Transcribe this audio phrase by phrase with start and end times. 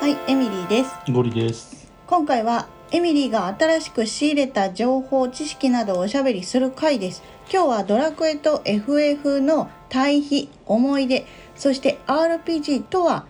[0.00, 1.12] はい、エミリーです。
[1.12, 1.90] ゴリです。
[2.06, 7.22] 今回はエミリーが新しく仕入れた情報、知識などをおしゃべりする回です。
[7.52, 11.26] 今日はドラクエと FF の対比、思い出、
[11.56, 13.26] そして RPG とは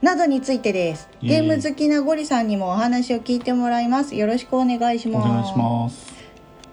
[0.00, 1.08] などについてです。
[1.22, 4.16] ゲーム好きなゴリさんにもお話を聞いてもらいます。
[4.16, 5.28] よろしくお願いします。
[5.28, 6.16] お願いします。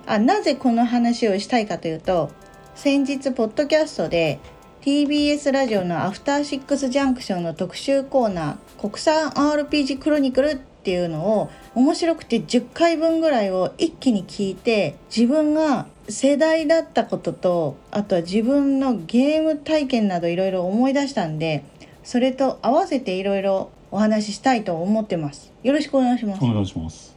[0.05, 2.29] あなぜこの話をしたいかというと
[2.75, 4.39] 先日ポッドキャストで
[4.84, 21.63] TBS ラジオの「アフターシックスジャンクション」の特集コーナー「国産 RPG クロニクル」っていうのを面白くて10回分ぐらいを一気に聞いて自分が世代だったこととあとは自分のゲーム体験などいろいろ思い出したんで
[22.04, 25.54] それと合わせていろいろお話ししたいと思ってます。
[25.63, 26.48] よろしくお願いしますお。
[26.49, 27.15] 願いします。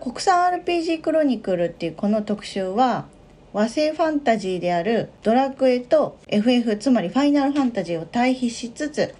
[0.00, 3.06] 国産 RPG クロニクルっていうこの特集は
[3.52, 9.14] 和製ファンタジーであるドラクエと FF つまりファイナルファンタジーを対比しつつ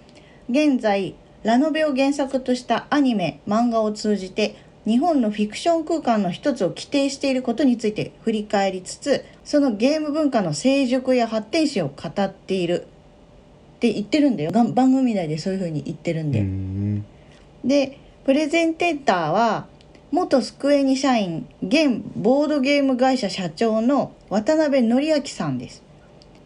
[0.49, 12.87] 現在ラノベを原作としたアニメ漫画を通じて日本のフィクション空間の一つを規定していることについて振り返りつつそのゲーム文化の成熟や発展史を語っている
[13.75, 16.41] って言ってるんだよが番組内でそういう風に言ってるんうで。
[16.41, 17.05] ん。
[17.63, 19.67] でプレゼンテーターは
[20.13, 25.81] 元スクエニ社員現ボードゲーム会社社長の渡辺則明さんです。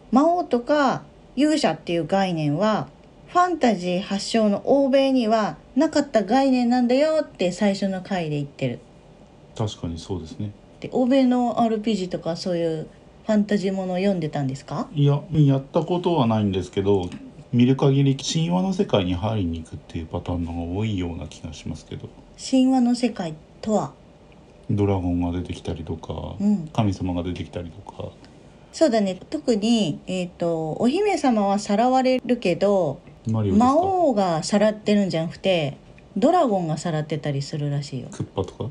[0.09, 1.03] 魔王とか
[1.35, 2.87] 勇者っていう概念は
[3.27, 8.79] ファンタジー発祥の欧米にはなかった概念なんだよって最初の回で言ってる。
[9.57, 10.53] 確かにそうですね。
[10.79, 12.87] で欧米の RPG とかそういう
[13.25, 14.87] ファンタジーものを読んでたんですか？
[14.93, 17.09] いや、やったことはないんですけど、
[17.51, 22.07] 見る限り神話の世界に入りに行くっていうパターンの方が多いような気がしますけど、
[22.39, 23.93] 神話の世界とは？
[24.69, 26.67] ドラゴンが出てきたりとか、うん。
[26.73, 28.09] 神様が出てきたりとか、
[28.73, 29.17] そうだね。
[29.29, 35.77] 特に、えー、とお姫様はさらわれるけど魔王がさらってるんじゃなくて
[36.15, 38.09] ドラゴンがさらってたりするらしいよ。
[38.11, 38.69] クッパとか？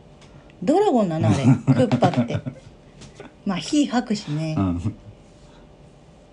[0.62, 1.44] ドラゴンなのあれ。
[1.74, 2.38] クッパって。
[3.44, 4.94] まあ火吐くしね、うん。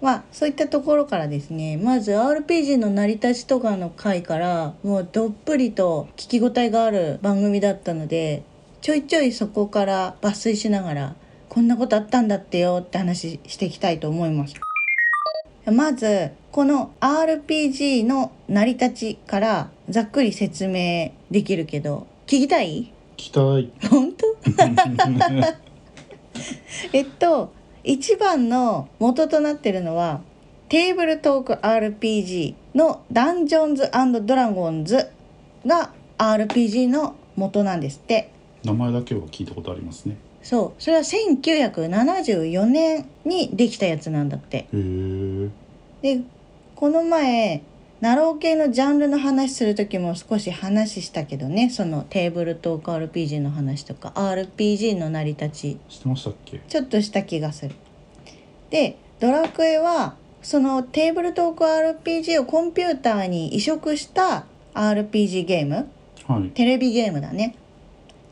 [0.02, 8.44] まあそういったところからですねまず RPG の成り立ちとかの回からもうどっぷりと聞き応えがある番組だったので
[8.84, 11.16] ちょいちょいそこから抜粋しながら
[11.48, 14.56] こんなことあったんだってよって話していきたいと思います。
[15.72, 22.92] まずこの RPG の成り立ちからざっくり説明できるけど聞きたい？
[23.16, 23.72] 期待。
[23.90, 24.28] 本当？
[26.92, 27.54] えっと
[27.86, 30.20] 一番の元となってるのは
[30.68, 33.90] テーブルトーク RPG のダンジョンズ
[34.26, 35.08] ドラゴンズ
[35.66, 38.33] が RPG の元なんですって
[38.64, 40.18] 名前だけは聞いたことありますね。
[40.42, 45.50] そうそれは1974年にできたやつなんだってへえ。
[46.02, 46.22] で
[46.76, 47.62] この前
[48.02, 56.60] ナロー系のジャンルの話する時も少し話したけどねそのテーブルトーク RPG の話とか RPG の成り立ちしてましたっけ？
[56.68, 57.76] ちょっとした気がする。
[58.70, 65.88] でドラクエはそのテーブルトーク RPG をコンピューターに移植した RPG ゲーム
[66.28, 66.50] はい。
[66.50, 67.56] テレビゲームだね。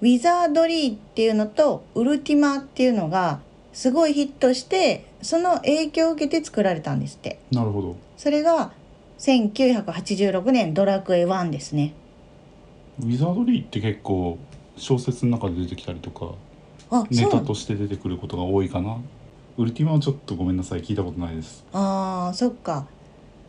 [0.01, 3.39] ウィザードリーっていうのとウルティマっていうのが
[3.71, 7.39] すごいヒットしてその影響を受けて作られたんですって。
[7.51, 7.95] なるほど。
[8.17, 8.71] それが
[9.19, 11.93] 1986年ドラクエ1ですね。
[12.99, 14.37] ウィザードリーって結構
[14.77, 16.33] 小説の中で出てきたりとか
[16.89, 18.97] あ、ネタとして出てくることが多いかな
[19.57, 22.87] ウルティマはちょっとごめんなさい聞いたことないですあーそっか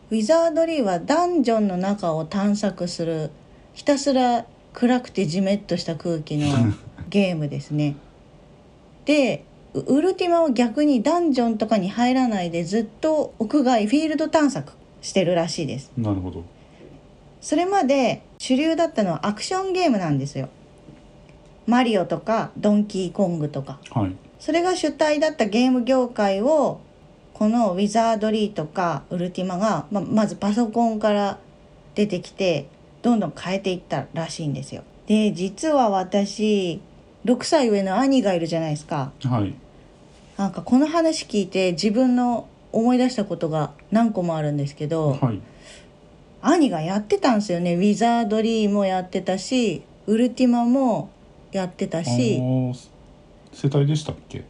[0.09, 3.31] ウィザードリーはダンジョンの中を探索する
[3.73, 6.47] ひたすら暗くてジメッとした空気の
[7.09, 7.95] ゲームですね。
[9.05, 15.91] でウウルティマは逆にダンジョンとかに入らないでずっと屋外フィールド探索してるらしいです。
[15.97, 16.43] なるほど。
[17.41, 20.49] それまで主流だったのはアクションゲームなんですよ。
[21.65, 23.79] マリオとかドンキーコングとか。
[23.91, 24.15] はい。
[24.39, 26.81] それが主体だったゲーム業界を
[27.33, 31.39] このウィザードリーとかウルティマがままずパソコンから
[31.95, 32.67] 出てきて
[33.03, 34.81] どんどん変えていったらしいんですよ。
[35.05, 36.81] で実は私
[37.25, 39.11] 6歳上の兄がいるじゃないですか。
[39.23, 39.53] はい
[40.37, 45.39] なんかこの話聞いて自分の思い出したことが何個もあるんですけど、はい
[46.41, 51.09] 兄がやってたんですよねウィザードリーもやってたしウルティマも
[51.53, 52.37] やってたあし。
[52.39, 52.73] ー
[53.53, 54.43] 世帯でしたっけ？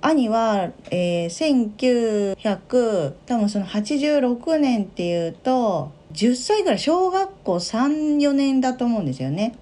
[0.00, 9.54] 兄は、えー、1900多分その86年っていうと10歳ぐらい小学校34年だと思うんですよね。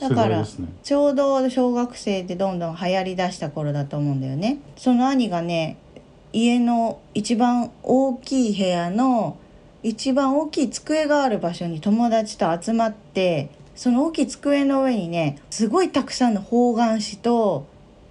[0.00, 0.44] だから
[0.82, 4.58] ちょうど小学生でどんどん流行りだした頃だと思うんだよね。
[4.76, 5.76] その兄がね
[6.32, 9.36] 家の一番大きい部屋の
[9.84, 17.66] 一番大きい机がある場所に友達と集まってその大きい机の上にねすごいたくさんの方眼紙と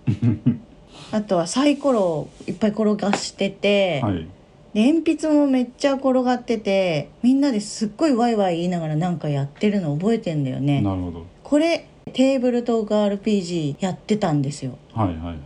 [1.11, 4.15] あとはサイコロをいっぱい転がしてて、はい。
[4.15, 4.27] で
[4.73, 10.81] 鉛筆もめっちゃ転がっててみんなですっごいワイワイ言いながらなんかやってるの覚えてんだよね。
[10.81, 14.77] なるほどこれテーブルトーク RPG やってたんですよ。
[14.93, 15.37] はいはいはい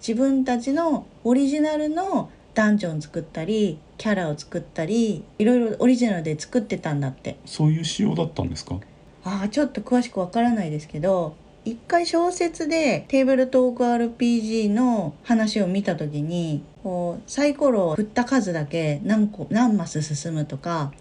[0.00, 8.78] 自分たちのオリジナルのダンジョン作ったりキャラを作ったりいろいろオリジナルで作ってたんだってそういう仕様だったんですか？
[9.24, 11.34] ああちょっと詳しくわからないですけど
[11.68, 20.92] 一回小説でテーブルトーク RPG の話を見た時にこうサイコロを振った数だけ何個何マス進むとか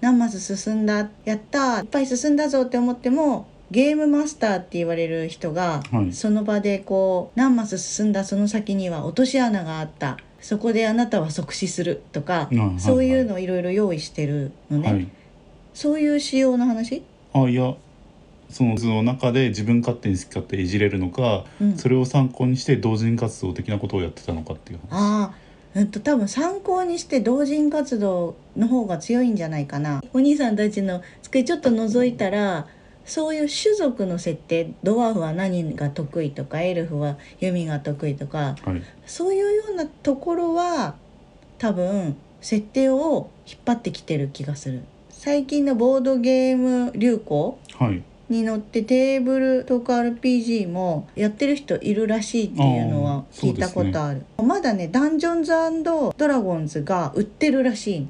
[0.00, 6.12] 何マス進んだやったいっぱい進んだぞって思ってもゲームマスターって言われる人が、はい。
[6.14, 10.16] その場でこう何マス進んだその先には落とし穴があった。
[10.40, 12.80] そこであなたは即死するとか、うんはいはい。
[12.80, 15.08] そういうのをいろいろ用意してるのね、はい。
[15.74, 17.04] そういう仕様の話、
[17.34, 17.74] あいや
[18.50, 24.96] その図の中で自分勝手に好き勝手いじれるのか、うん、それを参考にして同人活動的なことをやってたのかっていう話。
[24.96, 25.34] ああ、
[25.74, 30.02] うんと多分参考にして同人活動の方が強いんじゃないかな。
[30.12, 32.66] お兄さんたちの机ちょっと覗いたら、
[33.04, 38.82] そういう種族の設定、ドワーフは何が得意とか、エルフは弓が得意とか、はい。
[39.06, 40.94] そういうようなところは
[41.58, 44.82] 多分設定を引っ張ってきてる気がする。
[45.10, 55.52] 最近のボードゲーム流行はいに乗ってテーブルトーク RPG もやってる人いるらしいっていうのは聞いたことある、まだねダンジョンズ
[56.16, 58.08] ドラゴンズが売ってるらしい。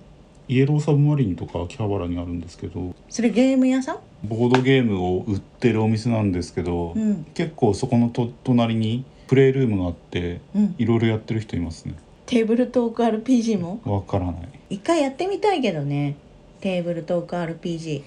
[0.48, 3.98] イエローサブマリンとか秋葉原にあるんですけどそれゲーム屋さん？
[4.26, 7.24] ボードゲームを売ってるお店なんですけど、うん。
[7.34, 10.74] 結構そこのと隣にプレイルームがあってうん。
[10.78, 11.94] いろいろやってる人いますね。
[12.24, 13.80] テーブルトーク RPG も？
[13.84, 14.48] わからない。
[14.70, 16.16] 一回やってみたいけどね
[16.60, 18.02] テーブルトーク RPG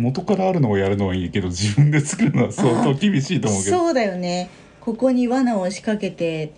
[0.00, 3.78] 元からあるのをやるのはいいけど自分で作るのは相当厳しいと思うけど。
[3.78, 4.48] そうだよね。
[4.80, 6.52] ここに罠を仕掛けて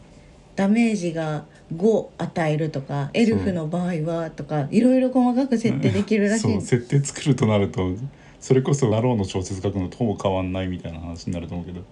[0.56, 1.44] ダメージが
[1.74, 7.92] 5与えるとかエルフの場合はとかいろいろ細かく設定できるらしいそう設定作るとなると
[8.40, 11.82] それこそ「ナローの小説書くのとほぼ変わんないみたいな話になると思うけど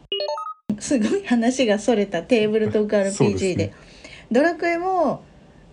[0.79, 3.73] すごい話がそれたテーブルトーク RPG でですね
[4.31, 5.23] ドラクエも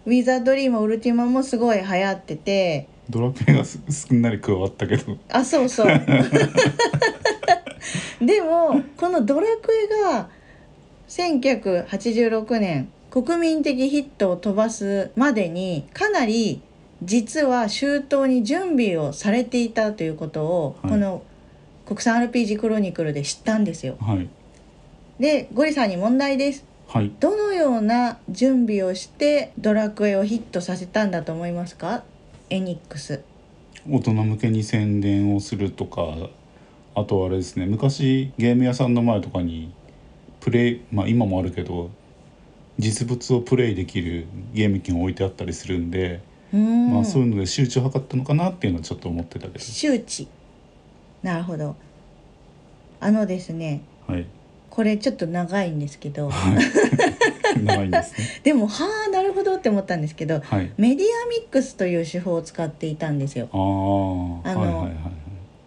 [0.05, 5.17] ウィザードリームウルティマもすごい流行っててドラクエがす すんなり加わったけど。
[5.29, 5.87] あそうそう。
[8.25, 10.29] でもこのドラクエが
[11.07, 16.61] 1986年国民的ヒットを飛ばすまでにかなり
[17.03, 20.91] 実は周到に準備をされていたということを、はい。
[20.91, 21.21] この
[21.85, 23.95] 国産 RPG クロニクルで知ったんですよ。
[24.01, 24.27] はい。
[25.19, 26.65] でゴリさんに問題です。
[26.87, 27.11] はい。
[27.19, 32.03] どのような準備をしてドラクエをヒットさせたんだと思いますか？
[32.49, 33.23] エニックス。
[33.89, 36.29] 大人向けに宣伝をするとか
[36.95, 39.71] あとはあれですね昔ゲーム屋さんの前とかに
[40.39, 41.89] プレイまあ今もあるけど
[42.79, 46.21] 実物をプレイできるゲーム機が置いてあったりするんで、
[46.51, 49.59] まあそういうので周知を図ったのかなっていうのはちょっと思ってたけど。
[49.59, 50.27] 周知。
[51.23, 51.75] なるほど。
[52.99, 54.27] あのですねはい。
[54.69, 56.29] これちょっと長いんですけど
[57.65, 58.27] 長いんですね。
[58.43, 60.71] でもはあなるほどって思ったんですけどはい。
[60.77, 63.49] メディアミックスという手法を使っていたんですよ。
[63.51, 64.93] あのはいはいはい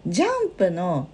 [0.07, 1.09] ジャンプの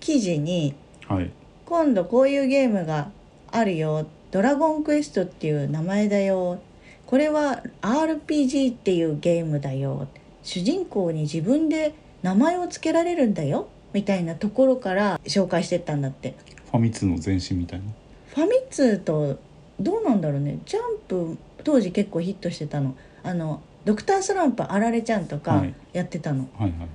[0.00, 0.74] 記事に
[1.06, 1.18] はい。
[1.18, 1.30] はい
[1.68, 3.10] 今度こういうゲームが
[3.50, 6.60] あるよドラゴンクエストっていう名前だよ
[7.04, 10.08] これは RPG っていうゲームだよ
[10.42, 16.34] 主人公に自分で名前を付けられるんだよみたいなところから紹介してったんだって。
[16.70, 17.84] ファミ通の前身みたいな。
[18.34, 19.38] ファミ通と
[19.80, 20.58] どうなんだろうね。
[20.66, 22.94] ジャンプ当時結構ヒットしてたの。
[23.22, 25.74] あのドクタースランプあられちゃんとかはい。
[25.92, 26.88] やってたの、はいはいはい。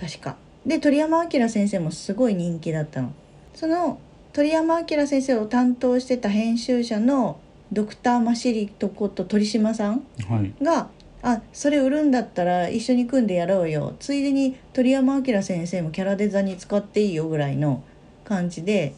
[0.00, 0.36] 確か。
[0.66, 3.12] で鳥山明先生もすごい人気だったの。
[3.54, 3.98] その
[4.32, 7.38] 鳥山明先生を担当してた編集者の
[7.70, 10.52] ドクターマシリトこと鳥島さんはい。
[10.62, 10.88] が
[11.24, 17.82] 「あそれ売るんだったら一緒に組んでやろうよ」ついでに鳥山明先生もキャラデザに使っていいよぐらいの
[18.24, 18.94] 感じで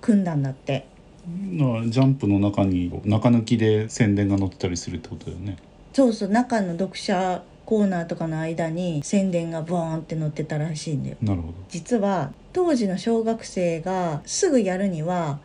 [0.00, 0.86] 組んだんだって
[1.26, 5.56] だからジャンプの中に中抜きで宣伝が載ってたりするってことだよね。
[5.92, 11.16] そうそう中の読者コーナーとかの間に宣伝がボーンって載ってたらしいんだよ。
[11.22, 11.54] なるほど。
[11.68, 15.40] 実は当時の小学生がすぐやるには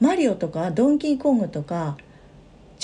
[0.00, 1.96] マリオとかドンキーコングとか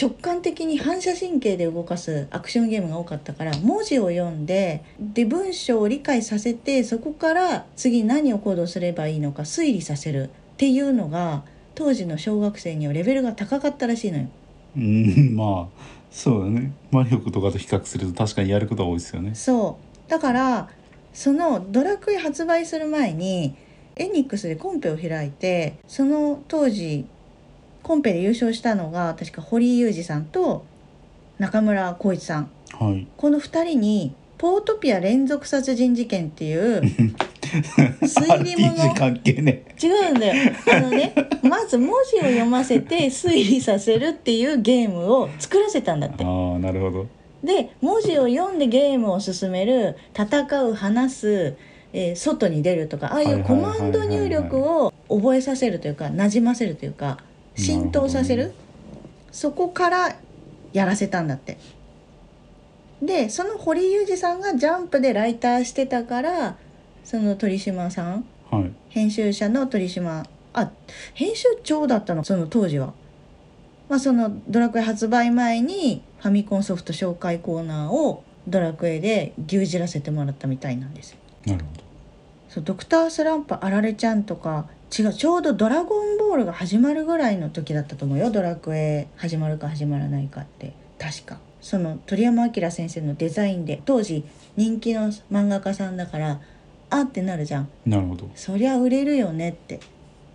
[0.00, 11.42] 直感的に反射神経で動かすアクションゲームが多かったから文字を読んでで文章を理解させてそこから次何を行動すればいいのか推理させるっていうのが
[11.78, 14.26] 当時の小学生にはレベルが高かったらしいのよ。
[14.76, 16.72] うんまあそうだね。
[16.90, 19.36] マリオとかと比較すると確かにやることは多いですよね。
[19.36, 20.10] そう。
[20.10, 20.68] だから
[21.12, 23.54] そのドラクエ発売する前に
[23.94, 27.06] エニックスでコンペを開いてその当時
[27.84, 30.66] コンペで優勝したのが確か堀井裕二さんと
[31.38, 32.50] 中村浩一さん。
[32.72, 33.06] はい。
[33.16, 36.82] この2人にポートピア連続殺人事件っていう
[38.02, 38.74] 推理物。
[38.74, 39.64] RPG 関係ね。
[39.82, 40.52] 違うんだよ。
[40.72, 46.24] あのね まず文字を読ませて推理させるっていうゲームを作らせたんだって。
[46.24, 47.06] ああなるほど。
[47.42, 51.56] で文字を読んでゲームを進める戦う話す、
[51.92, 57.18] えー外に出るとかああいうコマンド入力を覚えさせるというかなじませるというか
[57.56, 58.42] 浸透させる。
[58.42, 58.54] なる
[59.30, 60.16] そこから
[60.72, 61.58] やらせたんだって。
[63.02, 66.56] でその堀裕二さんがジャンプでライターしてたから
[67.04, 68.24] その鳥島さん？
[68.50, 68.72] はい。
[68.88, 70.24] 編集者の鳥島。
[70.54, 70.70] あ
[71.14, 72.24] 編集長だったの？
[72.24, 72.92] その当時は。
[73.88, 81.18] まあ、そのドラクエ発売前にファミコンソフト紹介コーナーをドラクエで牛耳らせてもらったみたいなんですよ。
[81.46, 81.70] なるほ
[82.50, 84.66] そうドクタースランプあられちゃんとか
[84.98, 88.30] 違うちょうど「ドラゴンボール」が始まるぐらいの時だったと思うよ。
[88.30, 90.72] ドラクエ始まるか始まらないかって。
[90.98, 91.38] 確か。
[91.60, 94.24] その鳥山明先生のデザインで当時
[94.56, 96.40] 人気の漫画家さんだから
[96.90, 97.68] あってなるじゃん。
[97.86, 98.30] どなるほど。
[98.34, 99.80] そりゃ売れるよねって。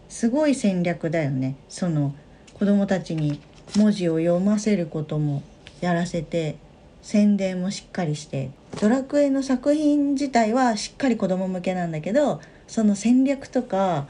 [0.10, 1.56] すごい戦略だよね。
[1.70, 2.14] その
[2.54, 3.40] 子供たちに
[3.76, 5.42] 文字を読ませることも
[5.82, 6.56] やらせて
[7.02, 8.52] 宣伝もしっかりして。
[8.80, 14.08] ドラクエの作品自体はしっかり子供向けなんだけどその戦略とか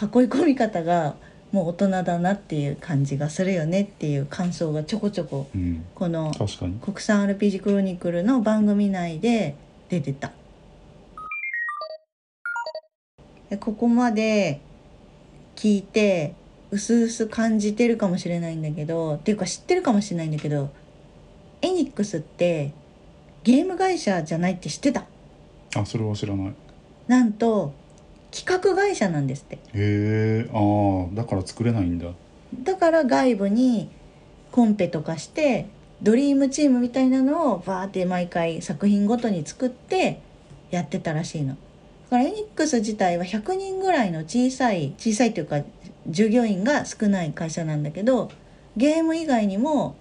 [0.00, 1.16] 囲い込み方が
[1.52, 5.84] もう大人だなっていう感じがするよねっていう感想がちょこちょこうん。
[5.94, 6.32] この
[6.80, 9.56] 国産 RPG クロニクルの番組内で
[9.88, 10.32] 出てた
[13.58, 14.60] ここまで
[15.56, 16.34] 聞いて
[16.70, 20.70] うすうす感じてるかもしれないんだけどっていうか知ってるかもしれないんだけど
[21.62, 22.72] エニックスって
[23.42, 25.04] ゲーム会社じゃないって知ってた？
[25.74, 26.46] あそれは知らない。
[26.48, 26.52] へ
[27.08, 27.72] なんと
[28.30, 29.58] 企画会社なんですって。
[29.74, 30.56] えあ
[31.12, 32.08] あだから作れないんだ。
[32.62, 33.90] だから外部に
[34.52, 35.66] コンペとかして
[36.02, 40.20] ドリームチームみたいなのをバーって毎回作品ごとに作って
[40.70, 41.56] やってたらしいの。
[42.10, 45.62] だからエニックス自体は100人ぐらいの小さい小さいというか
[46.08, 48.30] 従業員が少ない会社なんだけど
[48.76, 49.96] ゲーム以外にも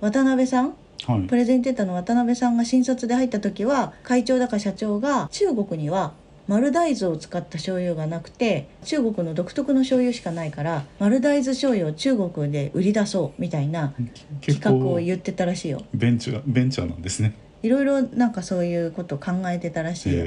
[0.00, 1.22] 渡辺さんはい。
[1.22, 6.12] プレゼンテーターの渡辺さんが新卒で入った時は会長だか社長が中国には
[6.46, 13.94] 丸大豆を使った醤油がなくて中国の独特の醤油しかないから丸大豆醤油を中国で売り出そうみたいな
[14.40, 15.82] 結企画を構言ってたらしいよ。
[15.94, 17.34] ベンチャーベンチャーなんですね。
[17.62, 20.24] いろいろなんかそういうことを考えてたらしいよ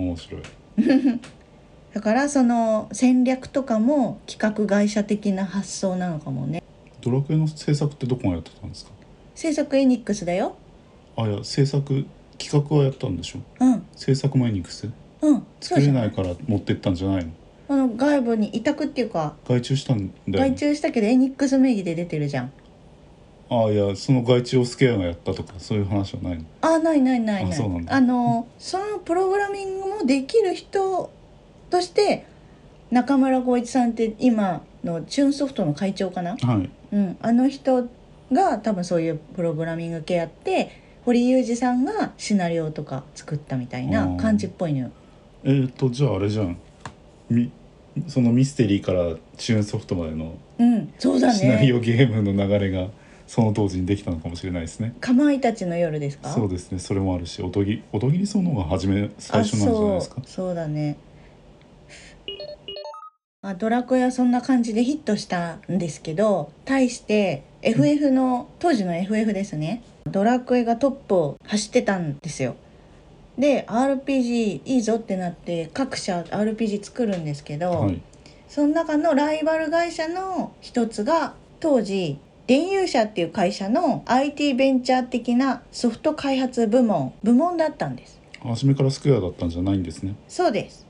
[0.00, 0.42] 面白い。
[1.94, 6.62] だからその戦略とかも企画会社的な発想なのかもね。
[7.00, 8.92] ドラクエの制作ってどこがやってたんですか？
[9.34, 10.56] 制作エニックスだよ。
[11.16, 12.04] あいや制作
[12.38, 13.40] 企画はやったんでしょ。
[13.60, 13.82] うん。
[13.96, 14.88] 制作もエニックス
[15.22, 17.30] うん作れないいから持ってったんじゃないの？
[17.68, 22.52] あの外部に委託っていうか外注したんだよ外ね注したけどエニックス名義で出てるじゃん
[23.52, 26.44] あいやその外注をスケアがやったとかそういう話はないの？
[26.60, 27.52] あないないないない。
[27.52, 28.00] あそうなんだ。
[28.00, 31.10] のそのプログラミングもできる人
[31.68, 32.26] として
[32.90, 36.70] 中村浩一さんって今のチューンソフトの会長かな、はい。
[36.94, 37.88] うん、あの人
[38.32, 40.70] が多分そういうプログラミング系やって
[41.04, 44.90] 堀裕二さんがシナリオとか作ったみたいな感じっぽいのよ。
[45.42, 46.56] えっ、ー、とじゃああれじゃん。
[47.28, 47.50] み
[48.06, 51.72] そのミステリーからチューンソフトまでのうん、そうだシナリね。
[51.72, 52.88] オゲームの流れが
[53.30, 54.92] その当時にできたのかもしれないですね。
[55.00, 56.30] かまいたちの夜ですか？
[56.30, 56.80] そうですね。
[56.80, 60.16] それもあるしおとぎおとぎりそのが初め最初なんじゃないですか？
[60.18, 60.96] あそうだね。
[63.42, 69.84] あドラクエはそんな感じでヒットしたんですけど対して FF の当時の FF ですね。
[70.06, 72.56] ドラクエがトップを走ってたんですよ。
[73.38, 78.02] で RPG いいぞってなって各社 RPG 作るんですけど、はい。
[78.48, 82.18] その中のライバル会社の一つが当時
[82.50, 88.20] 電遊社っていう会社の IT ベンチャー的なソフト開発部門部門だったんです。
[88.42, 90.16] 初めからスクエアだったんじゃないんですね。
[90.26, 90.84] そうです。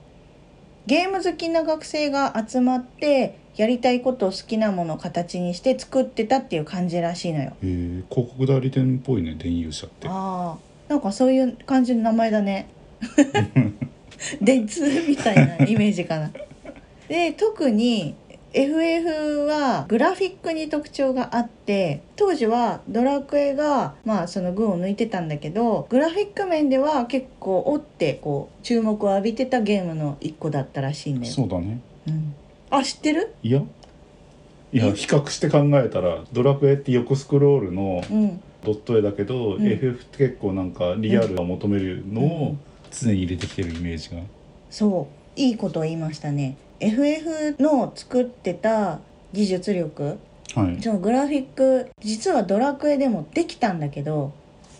[0.86, 7.52] ゲーム好きな学生が集まってやりたいことを好きなものを形にして作ってたっていう感じらしいのよ。
[7.62, 10.08] えー、広告代理店っぽいね電遊社って。
[10.08, 12.68] ああなんかそういう感じの名前だね。
[14.40, 16.30] 電通みたいなイメージかな。
[17.06, 18.14] で特に
[18.52, 31.32] FF はグラフィックに特徴があって当時はドラクエがまあその群を抜いてたんだけどグラフィック面では結構追ってこう注目を浴びてたゲームの一個だったらしいんだよ。
[31.32, 31.80] そうだね。
[32.08, 32.34] うん、
[32.70, 33.34] あ知ってる？
[33.42, 33.62] いや。
[34.72, 38.40] いや比較して考えたら「ドラクエ」って横スクロールのうん。
[38.62, 39.66] ドット絵だけど、うん。
[39.66, 44.16] FF って結構なんかリアルが求めるのうをん常に入れてきてるイメージが、
[44.68, 49.00] そういいことを言いましたね FF の作ってた
[49.32, 50.18] 技術力
[50.54, 50.82] はい。
[50.82, 54.32] そのグラフィック実はドラクエでもできたんだけど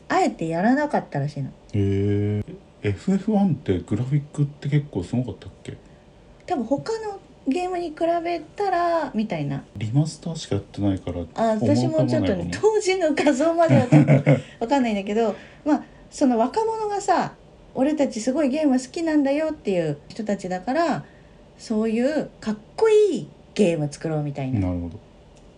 [0.08, 1.50] あえてやらなかったらしいの。
[1.50, 2.42] へ
[2.82, 2.90] え。
[2.90, 5.76] FF1 ってグラフィックって結構すごかったっけ？
[6.46, 9.62] 多分他のゲームに比べたらみたいな。
[9.76, 14.24] リマスターしかやってないからあ私もちょっとね当時の画像まではちょっと分
[14.68, 17.34] かんないんだけどまあその若者がさ
[17.76, 21.04] 俺たちすごいゲーム好きなんだよっていう人たちだから
[21.60, 24.60] そういうかっこいいゲーム作ろうみたいな。
[24.60, 24.98] なるほど。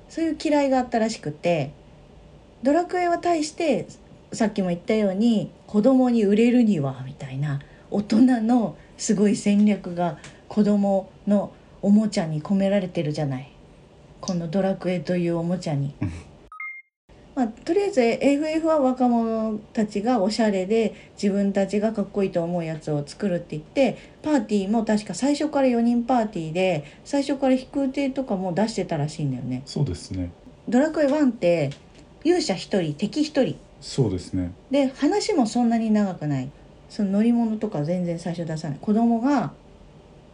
[0.09, 1.73] そういう嫌いがあったらしくて
[2.63, 3.87] ドラクエは対して
[4.33, 10.19] さっきも言ったように子供に売れるにはみたいな大人のすごい戦略が
[10.49, 13.53] 子供のおもちゃに込められてるじゃない。
[14.21, 15.95] このドラクエというおもちゃに。
[16.03, 16.13] うん。
[17.35, 29.63] まあ、とりあえず FF は若者たちがおしゃれで自分たちがかっこいいと思うやつを作るって言ってパーティーも確か最初から4人パーティーで最初から飛空艇とかも出してたらしいんだよね。
[29.65, 30.31] そうですね。
[30.69, 31.71] ドラクエ1って
[32.23, 33.57] 勇者1人敵1人。
[33.81, 34.53] そうですね。
[34.71, 36.51] で話もそんなに長くない。
[36.91, 38.79] その乗り物とか全然最初出さない。
[38.79, 39.53] 子供が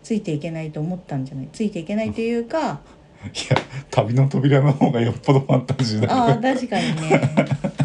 [0.03, 1.49] ついていけないと思ったんじゃない。
[1.53, 2.81] ついていけないというか
[3.27, 3.57] いや
[3.91, 7.21] 旅の扉の方がよっぽどファンタジーだああか確かにね。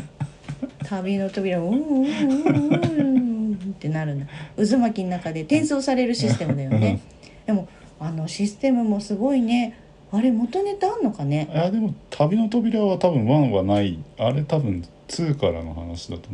[0.86, 3.04] 旅の扉うんうんうんうんう
[3.52, 7.00] んってなるんだ渦巻きの中で転送されるシステムだよら、ね
[7.46, 7.68] でも
[8.00, 9.78] あのシステムもすごいね。
[10.12, 11.50] あれ元ネタあんのかね？
[11.52, 13.98] いやでも旅の扉は多分1はない。
[14.18, 16.30] あれ多分2からの話だと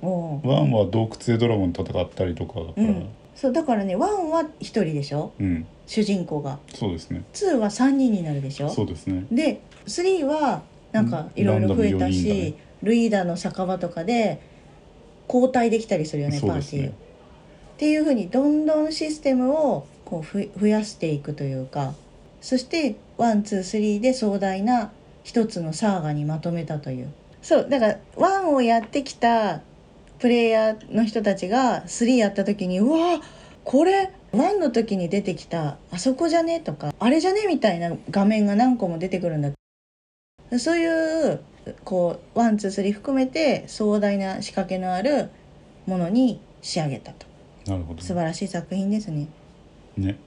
[0.00, 2.82] 思おうう1は洞窟でドラゴンと戦ったりとかだから。
[2.84, 3.08] うん
[3.40, 3.98] そうだからね1
[4.30, 5.32] は1人でしょ？
[5.38, 6.58] うん、主人公が。
[6.74, 7.22] そうですね。
[7.32, 8.68] 2は3人になるでしょ？
[8.68, 9.26] そうですね。
[9.30, 12.54] で3はなんかいろいろ増えたランダム4人だし、ね。
[12.82, 14.40] ルイーダの酒場とかで
[15.28, 16.88] 交代できたりするよねパーティー。
[16.88, 16.90] を。
[16.90, 16.92] っ
[17.76, 21.94] ていうふうにどんどんシステムをこうふ増やしていくというか。
[22.40, 24.90] そして one two three で壮大な
[25.22, 27.12] 一つのサーガにまとめたという。
[27.40, 29.60] そうだから one をやってきた
[30.18, 33.20] プレイヤーの人たちが3やった時にうわ
[33.64, 36.60] これ one の時に出てきたあそこじゃね？
[36.60, 37.46] とかあれじゃね？
[37.46, 39.50] みたいな画面が何個も出てくるんだ。
[40.58, 41.40] そういう
[41.84, 45.30] こう one two three 含めて壮大な仕掛けのある
[45.86, 47.26] ものに仕上げたと。
[47.66, 48.02] なるほど。
[48.02, 49.28] 素晴らしい作品ですね。
[49.96, 50.18] ね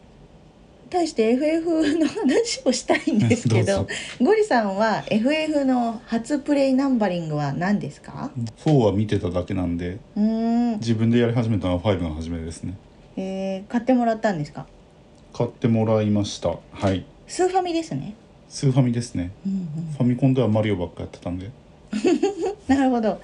[0.91, 3.87] 対して FF の話をしたいんですけど
[4.21, 8.29] ゴリさんは FF の初プレイナンバリングは何ですか
[8.65, 12.75] ？4は見てただけなんでうーん、自分でやり始めたのは5が初めですね。
[13.17, 14.67] えー買ってもらったんですか？
[15.33, 16.49] 買ってもらいました。
[16.71, 17.05] はい。
[17.27, 18.13] スーファミですね、
[18.49, 19.31] スーファミですね。
[19.45, 21.45] うんファミコンではマリオばっかやってたんで。
[21.47, 23.21] うん、なるほど。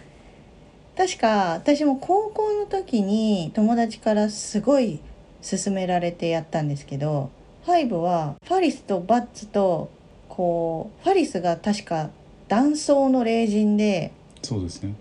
[0.97, 4.99] 確か私も高校の時に友達からすごい
[5.47, 7.30] 勧められてやったんですけど
[7.67, 9.89] 5はファリスとバッツと
[10.30, 12.10] こうファリスが確か
[12.47, 14.95] 男装の霊人でそうですね。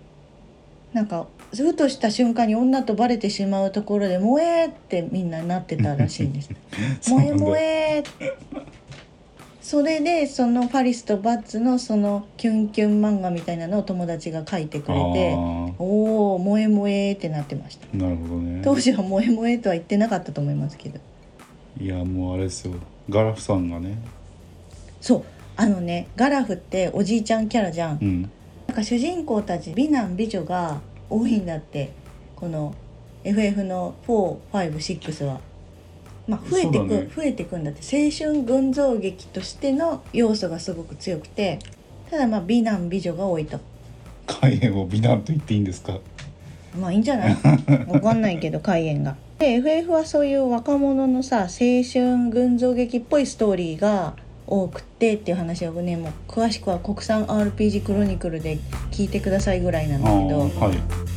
[0.93, 6.51] なんかふとした瞬間に女とバレてしまうところで「萌え!」ってみんななってたらしいんです。
[7.03, 8.03] 萌え萌え
[9.61, 15.39] それでそのファリスとバッツのそのキュンキュン漫画みたいなのを友達が書いてくれてあ
[15.79, 17.87] おお萌え萌えってなってました。
[17.93, 18.63] あなるほどね。
[18.65, 20.99] 当時は萌え萌えとは言ってなかったと思いますけど
[21.79, 22.75] いやもうあれですよ。
[23.09, 23.99] ガラフさんがね。
[25.01, 25.25] そう。
[25.57, 27.99] あのねガラフっておじいちゃんキャラじゃん。
[28.01, 28.23] うん。
[28.67, 31.93] なんか主人公たち美男美女が多いんだって。
[32.35, 32.75] この
[33.25, 35.41] FF の456は。
[36.29, 37.11] まあ、増えてく、ね。
[37.15, 37.81] 増えてくんだって。
[37.83, 41.59] 青春群像劇としての要素がすごく強くて。
[42.11, 43.61] ただまあ美男美女が多いと。
[44.27, 45.99] 海援を美男と言っていいんですか？
[46.79, 47.37] まあいいんじゃない？
[47.89, 49.17] わかんないけど開演が。
[49.39, 54.15] で FF はそういう若者のさ青春群像劇っぽいストーリーが
[54.47, 58.59] 多くてっていう話をねもう詳しくは国産 RPG クロニクルで
[58.93, 61.16] 聞いてくださいぐらいなんだけど。